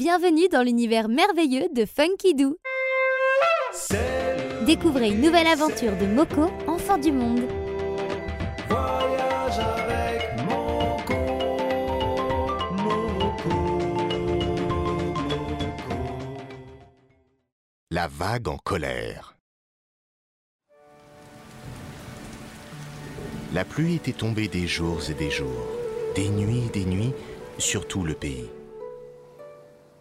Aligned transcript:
Bienvenue 0.00 0.48
dans 0.48 0.62
l'univers 0.62 1.10
merveilleux 1.10 1.68
de 1.74 1.84
Funky 1.84 2.34
Doo. 2.34 2.56
Découvrez 4.64 5.10
une 5.10 5.20
nouvelle 5.20 5.46
aventure 5.46 5.94
de 5.94 6.06
Moko, 6.06 6.50
enfant 6.66 6.96
du 6.96 7.12
monde. 7.12 7.42
Voyage 8.66 9.58
avec 9.58 10.42
Moko, 10.48 11.14
Moko, 12.78 13.50
Moko. 15.18 15.90
La 17.90 18.06
vague 18.08 18.48
en 18.48 18.56
colère. 18.56 19.36
La 23.52 23.66
pluie 23.66 23.96
était 23.96 24.12
tombée 24.12 24.48
des 24.48 24.66
jours 24.66 25.10
et 25.10 25.14
des 25.14 25.30
jours, 25.30 25.68
des 26.14 26.30
nuits 26.30 26.68
et 26.68 26.70
des 26.70 26.86
nuits, 26.86 27.12
sur 27.58 27.86
tout 27.86 28.02
le 28.02 28.14
pays. 28.14 28.48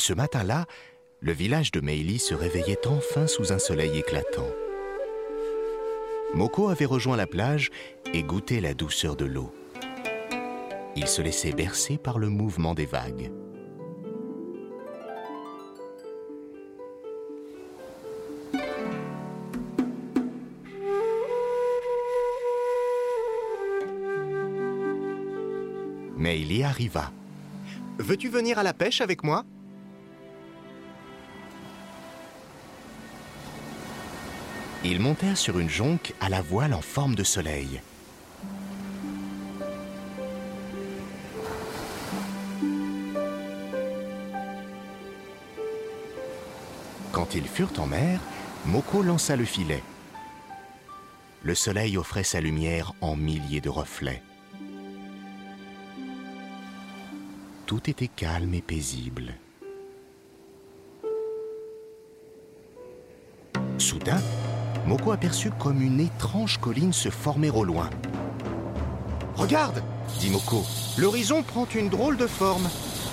Ce 0.00 0.14
matin-là, 0.14 0.64
le 1.20 1.32
village 1.32 1.72
de 1.72 1.82
Meili 1.82 2.18
se 2.18 2.32
réveillait 2.32 2.86
enfin 2.86 3.26
sous 3.26 3.52
un 3.52 3.58
soleil 3.58 3.98
éclatant. 3.98 4.48
Moko 6.32 6.70
avait 6.70 6.86
rejoint 6.86 7.18
la 7.18 7.26
plage 7.26 7.70
et 8.14 8.22
goûté 8.22 8.62
la 8.62 8.72
douceur 8.72 9.14
de 9.14 9.26
l'eau. 9.26 9.52
Il 10.96 11.06
se 11.06 11.20
laissait 11.20 11.52
bercer 11.52 11.98
par 11.98 12.18
le 12.18 12.30
mouvement 12.30 12.72
des 12.72 12.86
vagues. 12.86 13.30
Meili 26.16 26.62
arriva. 26.62 27.12
Veux-tu 27.98 28.30
venir 28.30 28.58
à 28.58 28.62
la 28.62 28.72
pêche 28.72 29.02
avec 29.02 29.22
moi? 29.22 29.44
Ils 34.82 34.98
montèrent 34.98 35.36
sur 35.36 35.58
une 35.58 35.68
jonque 35.68 36.14
à 36.20 36.30
la 36.30 36.40
voile 36.40 36.72
en 36.72 36.80
forme 36.80 37.14
de 37.14 37.24
soleil. 37.24 37.82
Quand 47.12 47.34
ils 47.34 47.46
furent 47.46 47.78
en 47.78 47.86
mer, 47.86 48.20
Moko 48.64 49.02
lança 49.02 49.36
le 49.36 49.44
filet. 49.44 49.82
Le 51.42 51.54
soleil 51.54 51.98
offrait 51.98 52.24
sa 52.24 52.40
lumière 52.40 52.94
en 53.02 53.16
milliers 53.16 53.60
de 53.60 53.68
reflets. 53.68 54.22
Tout 57.66 57.88
était 57.90 58.08
calme 58.08 58.54
et 58.54 58.62
paisible. 58.62 59.34
Soudain, 63.78 64.20
Moko 64.86 65.12
aperçut 65.12 65.50
comme 65.50 65.82
une 65.82 66.00
étrange 66.00 66.58
colline 66.58 66.92
se 66.92 67.10
former 67.10 67.50
au 67.50 67.64
loin. 67.64 67.90
Regarde, 69.36 69.82
dit 70.18 70.30
Moko, 70.30 70.64
l'horizon 70.98 71.42
prend 71.42 71.66
une 71.74 71.88
drôle 71.88 72.16
de 72.16 72.26
forme. 72.26 72.68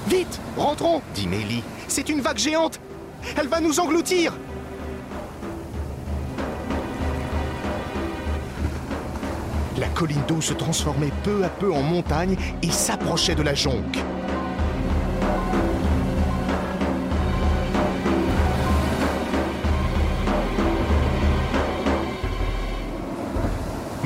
Vite, 0.08 0.40
rentrons, 0.58 1.02
dit 1.14 1.28
Mélie. 1.28 1.64
C'est 1.88 2.10
une 2.10 2.22
vague 2.22 2.38
géante. 2.38 2.80
Elle 3.38 3.48
va 3.48 3.60
nous 3.60 3.80
engloutir. 3.80 4.34
La 9.78 9.88
colline 9.90 10.23
d'eau 10.28 10.42
se 10.42 10.54
transformait 10.54 11.12
peu 11.23 11.44
à 11.44 11.50
peu 11.50 11.72
en 11.72 11.84
montagne 11.84 12.36
et 12.64 12.72
s'approchait 12.72 13.36
de 13.36 13.44
la 13.44 13.54
jonque. 13.54 13.98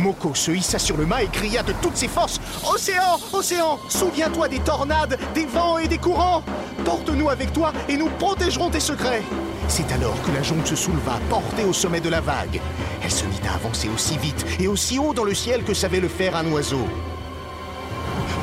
Moko 0.02 0.34
se 0.34 0.52
hissa 0.52 0.80
sur 0.80 0.98
le 0.98 1.06
mât 1.06 1.24
et 1.24 1.28
cria 1.28 1.62
de 1.62 1.74
toutes 1.82 1.96
ses 1.96 2.08
forces 2.08 2.40
Océan, 2.74 3.20
océan, 3.34 3.80
souviens-toi 3.88 4.48
des 4.48 4.60
tornades, 4.60 5.18
des 5.36 5.46
vents 5.46 5.78
et 5.78 5.88
des 5.88 6.00
courants 6.00 6.44
Porte-nous 6.84 7.30
avec 7.30 7.54
toi 7.54 7.72
et 7.88 7.98
nous 7.98 8.10
protégerons 8.18 8.72
tes 8.72 8.80
secrets 8.80 9.22
C'est 9.68 9.92
alors 9.92 10.20
que 10.24 10.32
la 10.32 10.42
jonque 10.42 10.66
se 10.66 10.76
souleva, 10.76 11.20
portée 11.30 11.66
au 11.66 11.74
sommet 11.74 12.02
de 12.02 12.10
la 12.10 12.20
vague. 12.20 12.60
Elle 13.04 13.12
se 13.12 13.26
mit 13.26 13.40
à 13.48 13.54
avancer 13.54 13.90
aussi 13.94 14.18
vite 14.18 14.44
et 14.60 14.68
aussi 14.68 14.98
haut 14.98 15.14
dans 15.14 15.24
le 15.24 15.36
ciel 15.36 15.64
que 15.64 15.76
savait 15.76 16.00
le 16.00 16.08
faire 16.08 16.36
un 16.36 16.52
oiseau. 16.52 16.88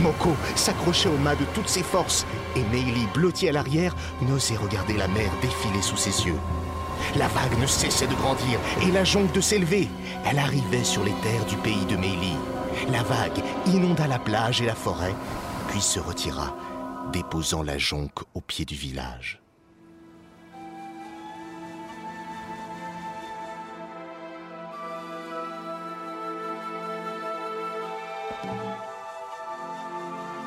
Moko 0.01 0.37
s'accrochait 0.55 1.09
au 1.09 1.19
mât 1.19 1.35
de 1.35 1.45
toutes 1.55 1.69
ses 1.69 1.83
forces 1.83 2.25
et 2.55 2.63
Meili, 2.71 3.09
blotti 3.15 3.49
à 3.49 3.53
l'arrière, 3.53 3.97
n'osait 4.23 4.57
regarder 4.57 4.97
la 4.97 5.09
mer 5.09 5.31
défiler 5.43 5.83
sous 5.83 5.97
ses 5.97 6.25
yeux. 6.25 6.39
La 7.17 7.29
vague 7.29 7.59
ne 7.59 7.67
cessait 7.67 8.07
de 8.07 8.15
grandir 8.15 8.59
et 8.87 8.91
la 8.91 9.05
jonque 9.05 9.33
de 9.33 9.41
s'élever. 9.41 9.89
Elle 10.27 10.39
arrivait 10.39 10.85
sur 10.85 11.05
les 11.05 11.15
terres 11.23 11.47
du 11.47 11.57
pays 11.57 11.85
de 11.87 11.97
Meili. 11.97 12.37
La 12.91 13.03
vague 13.03 13.43
inonda 13.67 14.07
la 14.07 14.19
plage 14.19 14.63
et 14.63 14.67
la 14.67 14.75
forêt, 14.75 15.15
puis 15.69 15.81
se 15.81 15.99
retira, 16.01 16.57
déposant 17.13 17.63
la 17.63 17.79
jonque 17.79 18.21
au 18.35 18.41
pied 18.41 18.65
du 18.65 18.75
village. 18.75 19.41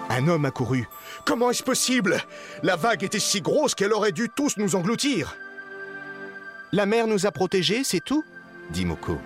Un 0.09 0.27
homme 0.27 0.45
accourut. 0.45 0.87
Comment 1.25 1.51
est-ce 1.51 1.63
possible? 1.63 2.17
La 2.63 2.75
vague 2.75 3.03
était 3.03 3.19
si 3.19 3.41
grosse 3.41 3.75
qu'elle 3.75 3.93
aurait 3.93 4.11
dû 4.11 4.29
tous 4.29 4.57
nous 4.57 4.75
engloutir. 4.75 5.35
La 6.73 6.85
mer 6.85 7.05
nous 7.05 7.25
a 7.25 7.31
protégés, 7.31 7.83
c'est 7.83 7.99
tout 7.99 8.23
dit 8.69 8.85
Moko. 8.85 9.17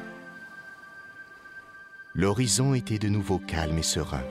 L'horizon 2.15 2.73
était 2.73 2.97
de 2.97 3.07
nouveau 3.07 3.37
calme 3.37 3.77
et 3.77 3.83
serein. 3.83 4.23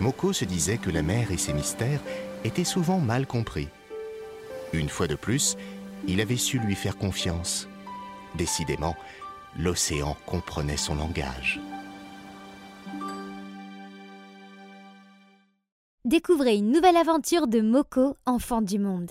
Moko 0.00 0.32
se 0.32 0.46
disait 0.46 0.78
que 0.78 0.88
la 0.88 1.02
mer 1.02 1.30
et 1.32 1.36
ses 1.36 1.52
mystères 1.52 2.00
étaient 2.44 2.64
souvent 2.64 2.98
mal 2.98 3.26
compris. 3.26 3.68
Une 4.72 4.88
fois 4.88 5.06
de 5.06 5.16
plus, 5.16 5.58
il 6.08 6.22
avait 6.22 6.38
su 6.38 6.58
lui 6.58 6.74
faire 6.74 6.96
confiance. 6.96 7.68
Décidément, 8.36 8.96
l'océan 9.58 10.16
comprenait 10.24 10.78
son 10.78 10.94
langage. 10.94 11.60
Découvrez 16.06 16.56
une 16.56 16.72
nouvelle 16.72 16.96
aventure 16.96 17.48
de 17.48 17.60
Moko, 17.60 18.16
enfant 18.24 18.62
du 18.62 18.78
monde. 18.78 19.10